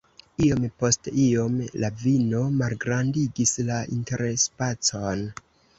[0.43, 5.29] Iom post iom, la vino malgrandigis la interspacon.